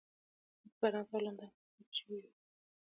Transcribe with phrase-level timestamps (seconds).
[0.61, 2.31] موږ په فرانسه او لندن کې هم پاتې شوي یو